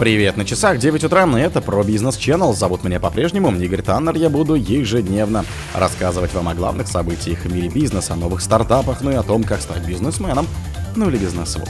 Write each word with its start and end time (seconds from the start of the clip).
Привет, 0.00 0.38
на 0.38 0.46
часах 0.46 0.78
9 0.78 1.04
утра, 1.04 1.26
и 1.26 1.42
это 1.42 1.60
про 1.60 1.82
бизнес 1.84 2.16
Channel. 2.16 2.54
Зовут 2.54 2.84
меня 2.84 2.98
по-прежнему 2.98 3.54
Игорь 3.54 3.82
Таннер. 3.82 4.16
Я 4.16 4.30
буду 4.30 4.54
ежедневно 4.54 5.44
рассказывать 5.74 6.32
вам 6.32 6.48
о 6.48 6.54
главных 6.54 6.88
событиях 6.88 7.40
в 7.40 7.52
мире 7.52 7.68
бизнеса, 7.68 8.14
о 8.14 8.16
новых 8.16 8.40
стартапах, 8.40 9.02
ну 9.02 9.10
и 9.10 9.14
о 9.14 9.22
том, 9.22 9.44
как 9.44 9.60
стать 9.60 9.86
бизнесменом, 9.86 10.46
ну 10.96 11.10
или 11.10 11.18
бизнесвумен. 11.18 11.68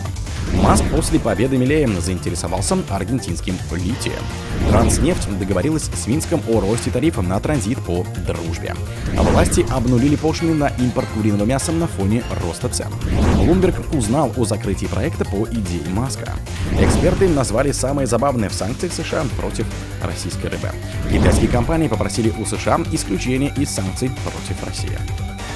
Маск 0.55 0.85
после 0.91 1.19
победы 1.19 1.57
Милеем 1.57 2.01
заинтересовался 2.01 2.77
аргентинским 2.89 3.57
литием. 3.73 4.23
Транснефть 4.71 5.39
договорилась 5.39 5.85
с 5.95 6.07
Минском 6.07 6.43
о 6.49 6.61
росте 6.61 6.91
тарифа 6.91 7.23
на 7.23 7.41
транзит 7.41 7.79
по 7.85 8.05
дружбе. 8.27 8.75
А 9.17 9.23
власти 9.23 9.65
обнулили 9.71 10.17
пошлины 10.17 10.55
на 10.55 10.69
импорт 10.69 11.09
куриного 11.15 11.45
мяса 11.45 11.73
на 11.73 11.87
фоне 11.87 12.23
роста 12.43 12.69
цен. 12.69 12.89
Блумберг 13.37 13.77
узнал 13.93 14.33
о 14.37 14.45
закрытии 14.45 14.87
проекта 14.87 15.25
по 15.25 15.47
идее 15.51 15.89
Маска. 15.89 16.35
Эксперты 16.79 17.29
назвали 17.29 17.73
самые 17.73 18.07
забавные 18.07 18.51
в 18.51 18.55
санкциях 18.55 18.93
США 18.93 19.25
против 19.37 19.67
российской 20.03 20.47
рыбы. 20.47 20.71
Китайские 21.11 21.49
компании 21.49 21.89
попросили 21.89 22.33
у 22.39 22.45
США 22.45 22.81
исключения 22.93 23.53
из 23.57 23.71
санкций 23.71 24.11
против 24.25 24.65
России. 24.65 25.30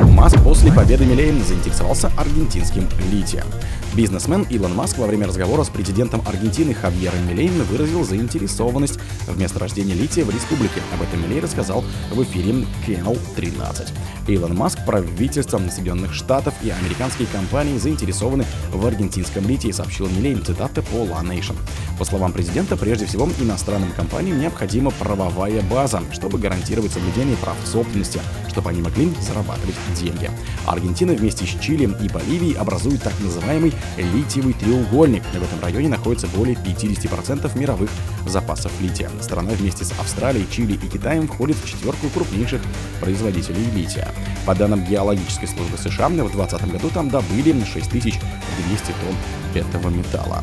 Маск 0.00 0.42
после 0.42 0.72
победы 0.72 1.04
Милейн 1.04 1.42
заинтересовался 1.44 2.10
аргентинским 2.16 2.88
литием. 3.10 3.46
Бизнесмен 3.94 4.42
Илон 4.50 4.74
Маск 4.74 4.98
во 4.98 5.06
время 5.06 5.26
разговора 5.26 5.64
с 5.64 5.68
президентом 5.68 6.20
Аргентины 6.26 6.74
Хавьером 6.74 7.26
Милейн 7.28 7.62
выразил 7.62 8.04
заинтересованность 8.04 8.98
в 9.26 9.38
месторождении 9.38 9.94
лития 9.94 10.24
в 10.24 10.30
республике. 10.30 10.82
Об 10.92 11.02
этом 11.02 11.22
Милей 11.22 11.40
рассказал 11.40 11.84
в 12.12 12.22
эфире 12.24 12.66
Channel 12.86 13.18
13. 13.36 13.92
Илон 14.28 14.56
Маск, 14.56 14.84
правительство 14.84 15.58
Соединенных 15.58 16.12
Штатов 16.12 16.52
и 16.62 16.70
американские 16.70 17.28
компании 17.28 17.78
заинтересованы 17.78 18.44
в 18.72 18.84
аргентинском 18.84 19.48
литии, 19.48 19.70
сообщил 19.70 20.08
Милейн 20.08 20.44
цитаты 20.44 20.82
по 20.82 20.96
La 20.96 21.22
Nation. 21.22 21.56
По 21.98 22.04
словам 22.04 22.32
президента, 22.32 22.76
прежде 22.76 23.06
всего 23.06 23.28
иностранным 23.40 23.92
компаниям 23.92 24.40
необходима 24.40 24.90
правовая 24.90 25.62
база, 25.62 26.02
чтобы 26.12 26.38
гарантировать 26.38 26.92
соблюдение 26.92 27.36
прав 27.36 27.56
собственности, 27.64 28.20
чтобы 28.48 28.70
они 28.70 28.82
могли 28.82 29.14
зарабатывать 29.20 29.75
деньги. 29.98 30.30
Аргентина 30.66 31.12
вместе 31.14 31.44
с 31.44 31.60
Чили 31.60 31.84
и 31.84 32.08
Боливией 32.08 32.54
образует 32.54 33.02
так 33.02 33.14
называемый 33.20 33.72
литиевый 33.96 34.54
треугольник. 34.54 35.22
В 35.24 35.42
этом 35.42 35.60
районе 35.62 35.88
находится 35.88 36.26
более 36.28 36.54
50% 36.56 37.58
мировых 37.58 37.90
запасов 38.26 38.72
лития. 38.80 39.10
Страна 39.20 39.52
вместе 39.52 39.84
с 39.84 39.92
Австралией, 39.92 40.46
Чили 40.50 40.74
и 40.74 40.88
Китаем 40.88 41.28
входит 41.28 41.56
в 41.56 41.68
четверку 41.68 42.08
крупнейших 42.08 42.60
производителей 43.00 43.64
лития. 43.74 44.08
По 44.46 44.54
данным 44.54 44.84
геологической 44.84 45.48
службы 45.48 45.78
США, 45.78 46.08
в 46.08 46.14
2020 46.14 46.72
году 46.72 46.90
там 46.90 47.08
добыли 47.08 47.52
6200 47.64 48.86
тонн 48.86 49.16
этого 49.54 49.88
металла. 49.88 50.42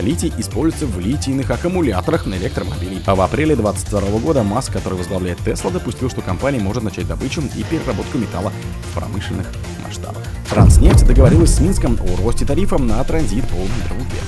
Литий 0.00 0.32
используется 0.38 0.86
в 0.86 0.98
литийных 0.98 1.50
аккумуляторах 1.50 2.26
на 2.26 2.34
электромобилей. 2.34 3.02
А 3.06 3.14
в 3.14 3.20
апреле 3.20 3.56
2022 3.56 4.18
года 4.20 4.42
Маск, 4.42 4.72
который 4.72 4.98
возглавляет 4.98 5.38
Tesla, 5.40 5.72
допустил, 5.72 6.10
что 6.10 6.22
компания 6.22 6.58
может 6.58 6.82
начать 6.82 7.06
добычу 7.06 7.42
и 7.56 7.62
переработку 7.62 8.18
металла 8.18 8.52
в 8.90 8.94
промышленных 8.94 9.46
масштабах. 9.84 10.22
Транснефть 10.48 11.06
договорилась 11.06 11.54
с 11.54 11.60
Минском 11.60 11.98
о 12.00 12.16
росте 12.22 12.44
тарифа 12.44 12.78
на 12.78 13.02
транзит 13.04 13.44
по 13.48 13.56
трубе. 13.88 14.20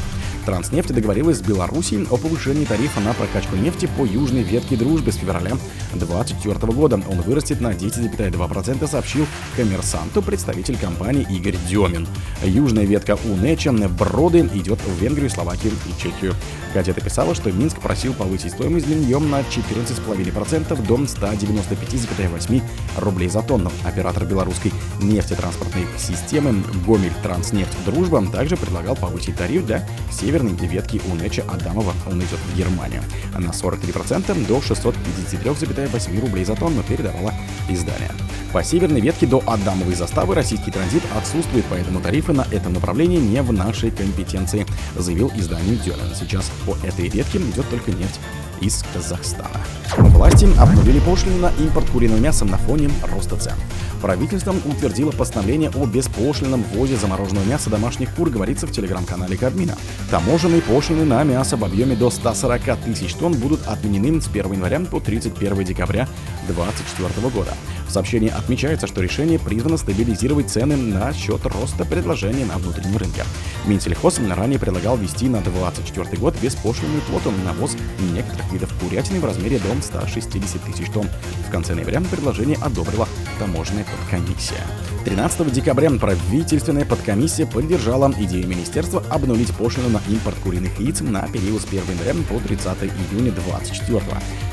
Транснефть 0.45 0.93
договорилась 0.93 1.39
с 1.39 1.43
Беларусью 1.43 2.07
о 2.11 2.17
повышении 2.17 2.65
тарифа 2.65 3.01
на 3.01 3.13
прокачку 3.15 3.57
нефти 3.57 3.89
по 3.97 4.05
южной 4.05 4.43
ветке 4.43 4.77
дружбы 4.77 5.13
с 5.13 5.17
февраля 5.17 5.57
2024 5.93 6.73
года. 6.73 7.03
Он 7.09 7.21
вырастет 7.23 7.61
на 7.61 7.73
10,2%, 7.73 8.89
сообщил 8.89 9.27
коммерсанту 9.57 10.23
представитель 10.23 10.77
компании 10.77 11.27
Игорь 11.31 11.57
Демин. 11.69 12.07
Южная 12.43 12.85
ветка 12.85 13.19
УНЭЧа 13.25 13.73
Броды 13.89 14.49
идет 14.55 14.79
в 14.81 15.03
Венгрию, 15.03 15.31
Словакию 15.31 15.73
и 15.87 16.03
Чехию. 16.03 16.35
Газета 16.75 17.01
писала, 17.01 17.35
что 17.37 17.53
Минск 17.53 17.81
просил 17.81 18.13
повысить 18.15 18.53
стоимость 18.53 18.89
нее 18.89 19.21
на 19.21 19.41
14,5% 19.41 20.87
до 20.87 20.97
195,8 20.97 22.63
рублей 22.99 23.29
за 23.29 23.43
тонну. 23.43 23.71
Оператор 23.85 24.25
белорусской 24.25 24.73
нефтетранспортной 25.01 25.87
системы 25.97 26.65
Гомель 26.85 27.13
Транснефть 27.23 27.73
Дружба 27.87 28.27
также 28.31 28.57
предлагал 28.57 28.97
повысить 28.97 29.37
тариф 29.37 29.65
для 29.67 29.87
северной 30.35 30.67
ветки 30.67 31.01
УНЭЧа 31.13 31.45
Адамова. 31.49 31.93
Он 32.11 32.19
идет 32.19 32.41
в 32.41 32.57
Германию. 32.57 33.03
На 33.39 33.51
43% 33.51 34.47
до 34.49 34.59
653,8 34.59 36.21
рублей 36.21 36.45
за 36.45 36.57
тонну 36.57 36.83
передавала 36.83 37.33
издание. 37.69 38.11
По 38.53 38.65
северной 38.65 39.01
ветке 39.01 39.27
до 39.27 39.43
Адамовой 39.47 39.95
заставы 39.95 40.35
российский 40.35 40.73
транзит 40.73 41.03
отсутствует, 41.17 41.65
поэтому 41.71 42.01
тарифы 42.01 42.33
на 42.33 42.47
этом 42.51 42.73
направлении 42.73 43.19
не 43.19 43.43
в 43.43 43.53
нашей 43.53 43.93
компетенции, 43.93 44.67
заявил 44.97 45.31
издание 45.37 45.77
Дёлен. 45.77 46.13
Сейчас 46.19 46.51
по 46.67 46.77
этой 46.85 47.09
ветке 47.09 47.39
идет 47.39 47.69
только 47.71 47.93
нефть 47.93 48.19
из 48.61 48.85
Казахстана. 48.93 49.61
Власти 49.99 50.49
обнулили 50.59 50.99
пошлину 51.01 51.39
на 51.39 51.53
импорт 51.61 51.89
куриного 51.91 52.19
мяса 52.19 52.45
на 52.45 52.57
фоне 52.59 52.91
роста 53.13 53.37
цен. 53.37 53.55
Правительством 54.01 54.61
утвердило 54.65 55.11
постановление 55.13 55.71
о 55.71 55.87
беспошлинном 55.87 56.63
ввозе 56.63 56.97
замороженного 56.97 57.45
мяса 57.45 57.71
домашних 57.71 58.15
кур, 58.15 58.31
говорится 58.31 58.67
в 58.67 58.73
телеграм-канале 58.73 59.37
Кабмина. 59.37 59.77
Таможенные 60.25 60.63
пошлины 60.63 61.05
на 61.05 61.23
мясо 61.23 61.59
в 61.59 61.65
объеме 61.67 61.97
до 61.97 62.09
140 62.09 62.79
тысяч 62.79 63.13
тонн 63.13 63.35
будут 63.35 63.61
отменены 63.67 64.23
с 64.23 64.27
1 64.27 64.55
января 64.55 64.81
по 64.81 64.99
31 64.99 65.65
декабря 65.65 66.09
2024 66.47 67.29
года. 67.29 67.53
В 67.87 67.91
сообщении 67.91 68.31
отмечается, 68.31 68.87
что 68.87 69.03
решение 69.03 69.39
призвано 69.39 69.77
стабилизировать 69.77 70.49
цены 70.49 70.77
на 70.77 71.13
счет 71.13 71.45
роста 71.45 71.85
предложения 71.85 72.47
на 72.47 72.57
внутреннем 72.57 72.97
рынке. 72.97 73.23
Минсельхоз 73.67 74.19
ранее 74.19 74.59
предлагал 74.59 74.97
ввести 74.97 75.29
на 75.29 75.43
2024 75.43 76.17
год 76.17 76.35
беспошлинную 76.41 77.03
квоту 77.03 77.31
на 77.45 77.53
ввоз 77.53 77.77
некоторых 78.15 78.51
видов 78.51 78.73
курятины 78.81 79.21
в 79.21 79.27
размере 79.27 79.59
до 79.59 79.83
160 79.83 80.63
тысяч 80.63 80.91
тонн. 80.91 81.07
В 81.47 81.51
конце 81.51 81.75
ноября 81.75 82.01
предложение 82.01 82.57
одобрила 82.63 83.07
таможенная 83.39 83.85
подкомиссия. 83.85 84.65
13 85.05 85.53
декабря 85.53 85.91
правительственная 85.91 86.87
подкомиссия 86.87 87.45
поддержала 87.47 88.11
идею 88.19 88.49
министерства 88.49 89.03
обнулить 89.11 89.55
пошлину 89.55 89.91
на 89.91 90.01
импорт 90.09 90.37
куриных 90.43 90.81
яиц 90.81 91.03
на 91.03 91.29
период 91.29 91.61
с 91.61 91.67
1 91.67 91.83
января 91.87 92.15
по 92.29 92.41
30 92.41 92.67
июня 93.13 93.31
2024. 93.33 94.01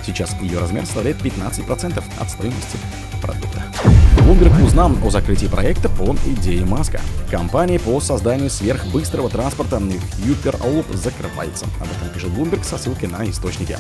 Сейчас 0.06 0.36
ее 0.42 0.60
размер 0.60 0.86
составляет 0.86 1.22
15% 1.22 2.04
от 2.20 2.30
стоимости 2.30 2.78
продукта. 3.22 3.64
Bloomberg 4.18 4.66
узнал 4.66 4.92
о 5.04 5.10
закрытии 5.10 5.48
проекта 5.48 5.88
по 5.88 6.16
идее 6.26 6.66
Маска. 6.66 7.00
Компания 7.30 7.80
по 7.80 8.00
созданию 8.00 8.50
сверхбыстрого 8.50 9.30
транспорта 9.30 9.78
Hyperloop 9.78 10.96
закрывается. 10.98 11.66
Об 11.80 11.88
этом 11.88 12.14
пишет 12.14 12.30
Bloomberg 12.30 12.64
со 12.64 12.78
ссылкой 12.78 13.10
на 13.10 13.30
источники. 13.30 13.78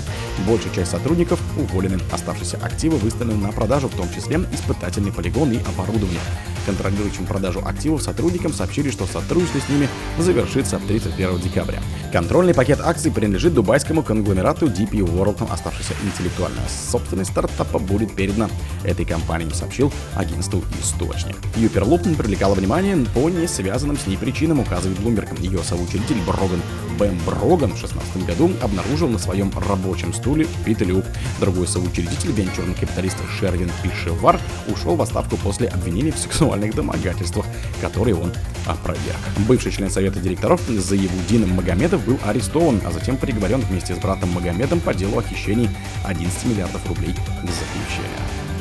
Большая 0.47 0.73
часть 0.73 0.91
сотрудников 0.91 1.39
уволены. 1.57 1.99
Оставшиеся 2.11 2.57
активы 2.61 2.97
выставлены 2.97 3.45
на 3.45 3.51
продажу, 3.51 3.89
в 3.89 3.95
том 3.95 4.07
числе 4.13 4.37
испытательный 4.53 5.11
полигон 5.11 5.51
и 5.51 5.59
оборудование 5.59 6.21
контролирующим 6.65 7.25
продажу 7.25 7.61
активов 7.65 8.01
сотрудникам 8.01 8.53
сообщили, 8.53 8.89
что 8.89 9.05
сотрудничество 9.05 9.59
с 9.59 9.69
ними 9.69 9.89
завершится 10.17 10.79
31 10.87 11.39
декабря. 11.39 11.81
Контрольный 12.11 12.53
пакет 12.53 12.79
акций 12.81 13.11
принадлежит 13.11 13.53
дубайскому 13.53 14.03
конгломерату 14.03 14.67
DP 14.67 14.99
World. 14.99 15.51
Оставшаяся 15.51 15.93
интеллектуальная 16.03 16.65
собственность 16.91 17.31
стартапа 17.31 17.79
будет 17.79 18.15
передана 18.15 18.49
этой 18.83 19.05
компании, 19.05 19.49
сообщил 19.53 19.91
агентству 20.15 20.63
источник. 20.81 21.37
Hyperloop 21.55 22.15
привлекала 22.15 22.55
внимание 22.55 22.97
по 23.13 23.29
не 23.29 23.47
связанным 23.47 23.97
с 23.97 24.07
ней 24.07 24.17
причинам, 24.17 24.59
указывает 24.59 24.99
Bloomberg. 24.99 25.41
Ее 25.41 25.59
соучредитель 25.63 26.21
Броган 26.25 26.61
Бэм 26.97 27.17
Броган 27.25 27.71
в 27.71 27.79
2016 27.79 28.25
году 28.27 28.51
обнаружил 28.61 29.07
на 29.07 29.17
своем 29.17 29.51
рабочем 29.67 30.13
стуле 30.13 30.47
Петлю. 30.65 31.03
Другой 31.39 31.67
соучредитель, 31.67 32.31
венчурный 32.31 32.75
капиталист 32.75 33.17
Шервин 33.39 33.71
Пишевар, 33.81 34.39
ушел 34.67 34.95
в 34.95 35.01
отставку 35.01 35.37
после 35.37 35.67
обвинений 35.67 36.11
в 36.11 36.19
сексуальных 36.51 36.75
домогательствах, 36.75 37.45
которые 37.81 38.15
он 38.15 38.31
опроверг. 38.65 39.17
Бывший 39.47 39.71
член 39.71 39.89
совета 39.89 40.19
директоров 40.19 40.61
Заевудин 40.67 41.47
Магомедов 41.55 42.05
был 42.05 42.19
арестован, 42.25 42.81
а 42.85 42.91
затем 42.91 43.17
приговорен 43.17 43.61
вместе 43.61 43.95
с 43.95 43.97
братом 43.97 44.29
Магомедом 44.31 44.79
по 44.81 44.93
делу 44.93 45.19
о 45.19 45.21
хищении 45.21 45.69
11 46.05 46.45
миллиардов 46.45 46.85
рублей 46.87 47.13
к 47.13 47.17
заключению. 47.17 48.19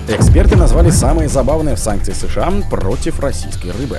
Эксперты 0.09 0.57
назвали 0.57 0.91
самые 0.91 1.29
забавные 1.29 1.75
в 1.75 1.79
санкции 1.79 2.13
США 2.13 2.53
против 2.71 3.21
российской 3.21 3.73
рыбы. 3.73 3.99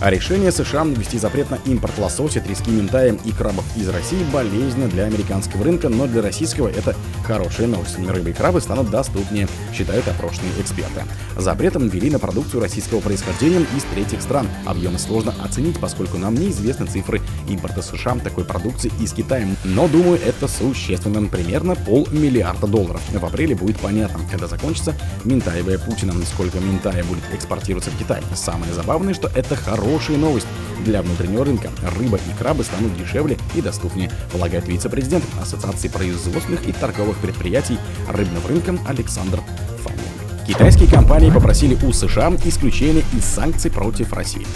А 0.00 0.10
решение 0.10 0.50
США 0.50 0.84
ввести 0.84 1.18
запрет 1.18 1.50
на 1.50 1.58
импорт 1.66 1.98
лосося, 1.98 2.40
трески, 2.40 2.70
ментая 2.70 3.18
и 3.22 3.32
крабов 3.32 3.64
из 3.76 3.86
России 3.90 4.24
болезненно 4.32 4.88
для 4.88 5.04
американского 5.04 5.62
рынка, 5.62 5.90
но 5.90 6.06
для 6.06 6.22
российского 6.22 6.68
это 6.68 6.96
хорошая 7.22 7.66
новость. 7.66 7.98
Рыбы 7.98 8.30
и 8.30 8.32
крабы 8.32 8.62
станут 8.62 8.90
доступнее, 8.90 9.46
считают 9.74 10.08
опрошенные 10.08 10.52
эксперты. 10.58 11.02
Запретом 11.36 11.88
ввели 11.88 12.10
на 12.10 12.18
продукцию 12.18 12.62
российского 12.62 13.00
происхождения 13.00 13.66
из 13.76 13.84
третьих 13.94 14.22
стран. 14.22 14.48
Объемы 14.64 14.98
сложно 14.98 15.34
оценить, 15.44 15.78
поскольку 15.78 16.16
нам 16.16 16.34
неизвестны 16.34 16.86
цифры 16.86 17.20
импорта 17.46 17.82
США 17.82 18.16
такой 18.24 18.44
продукции 18.44 18.90
из 19.00 19.12
Китая. 19.12 19.46
Но 19.64 19.86
думаю, 19.86 20.18
это 20.24 20.48
существенно. 20.48 21.28
Примерно 21.28 21.74
полмиллиарда 21.74 22.66
долларов. 22.66 23.02
В 23.12 23.24
апреле 23.24 23.54
будет 23.54 23.78
понятно, 23.78 24.20
когда 24.30 24.46
закончится 24.46 24.94
ментаевая 25.24 25.78
Путина, 25.78 26.14
сколько 26.24 26.58
ментая 26.58 27.04
будет 27.04 27.22
экспортироваться 27.34 27.90
в 27.90 27.98
Китай. 27.98 28.22
Самое 28.34 28.72
забавное, 28.72 29.12
что 29.12 29.30
это 29.34 29.56
хорошая 29.90 30.18
новость 30.18 30.46
для 30.84 31.02
внутреннего 31.02 31.44
рынка. 31.44 31.68
Рыба 31.98 32.16
и 32.16 32.38
крабы 32.38 32.62
станут 32.62 32.96
дешевле 32.96 33.36
и 33.56 33.60
доступнее, 33.60 34.08
полагает 34.30 34.68
вице-президент 34.68 35.24
Ассоциации 35.42 35.88
производственных 35.88 36.66
и 36.68 36.72
торговых 36.72 37.16
предприятий 37.18 37.76
рыбного 38.08 38.46
рынка 38.46 38.78
Александр 38.86 39.40
Фомин. 39.82 40.46
Китайские 40.46 40.88
компании 40.88 41.30
попросили 41.30 41.76
у 41.84 41.92
США 41.92 42.32
исключения 42.44 43.02
из 43.12 43.24
санкций 43.24 43.70
против 43.70 44.12
России. 44.12 44.46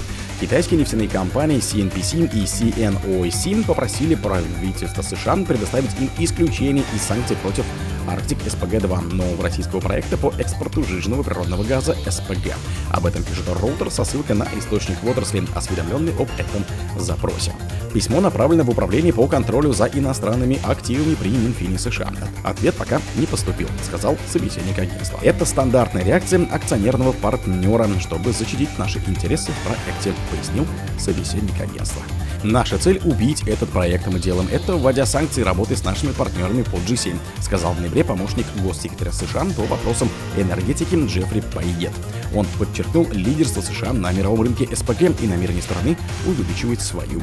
Китайские 0.40 0.78
нефтяные 0.78 1.08
компании 1.08 1.58
CNPC 1.58 2.30
и 2.32 2.44
CNOC 2.44 3.64
попросили 3.64 4.14
правительство 4.14 5.02
США 5.02 5.36
предоставить 5.36 5.90
им 5.98 6.08
исключение 6.18 6.84
из 6.94 7.02
санкций 7.02 7.36
против 7.36 7.64
Арктик 8.08 8.38
СПГ-2 8.38 9.14
нового 9.14 9.42
российского 9.42 9.80
проекта 9.80 10.16
по 10.16 10.32
экспорту 10.38 10.84
жиженного 10.84 11.22
природного 11.22 11.62
газа 11.64 11.96
СПГ. 12.08 12.54
Об 12.90 13.06
этом 13.06 13.22
пишет 13.22 13.44
Роутер 13.60 13.90
со 13.90 14.04
ссылкой 14.04 14.36
на 14.36 14.46
источник 14.56 15.02
в 15.02 15.08
отрасли, 15.08 15.44
осведомленный 15.54 16.12
об 16.12 16.28
этом 16.38 16.64
запросе. 16.96 17.52
Письмо 17.94 18.20
направлено 18.20 18.64
в 18.64 18.70
Управление 18.70 19.12
по 19.12 19.28
контролю 19.28 19.72
за 19.72 19.86
иностранными 19.86 20.58
активами 20.64 21.14
при 21.14 21.28
Минфине 21.28 21.78
США. 21.78 22.12
Ответ 22.42 22.74
пока 22.74 23.00
не 23.14 23.24
поступил, 23.24 23.68
сказал 23.84 24.18
собеседник 24.26 24.76
агентства. 24.78 25.20
Это 25.22 25.44
стандартная 25.44 26.02
реакция 26.02 26.44
акционерного 26.50 27.12
партнера, 27.12 27.88
чтобы 28.00 28.32
защитить 28.32 28.76
наши 28.78 28.98
интересы 29.06 29.52
в 29.52 29.68
проекте, 29.68 30.12
пояснил 30.30 30.66
собеседник 30.98 31.60
агентства. 31.60 32.02
Наша 32.42 32.78
цель— 32.78 33.00
убить 33.04 33.42
этот 33.46 33.70
проект. 33.70 34.06
Мы 34.06 34.18
делаем 34.18 34.48
это, 34.52 34.74
вводя 34.74 35.06
санкции 35.06 35.42
работы 35.42 35.76
с 35.76 35.84
нашими 35.84 36.12
партнерами 36.12 36.62
по 36.62 36.76
G7, 36.76 37.16
сказал 37.40 37.72
в 37.72 37.80
ноябре 37.94 38.04
помощник 38.04 38.46
госсекретаря 38.56 39.12
США 39.12 39.44
по 39.56 39.62
вопросам 39.62 40.08
энергетики 40.36 40.96
Джеффри 40.96 41.42
Пайет. 41.54 41.92
Он 42.34 42.46
подчеркнул 42.58 43.06
лидерство 43.12 43.60
США 43.60 43.92
на 43.92 44.10
мировом 44.12 44.42
рынке 44.42 44.68
СПГ 44.74 45.22
и 45.22 45.26
намерение 45.26 45.62
страны 45.62 45.96
увеличивать 46.26 46.80
свою 46.80 47.22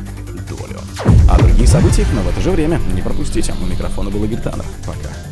долю. 0.50 0.80
О 1.30 1.38
других 1.38 1.68
событиях, 1.68 2.08
но 2.14 2.22
в 2.22 2.30
это 2.30 2.40
же 2.40 2.52
время 2.52 2.80
не 2.94 3.02
пропустите. 3.02 3.54
У 3.62 3.66
микрофона 3.66 4.10
был 4.10 4.24
Игорь. 4.24 4.42
Пока. 4.42 5.31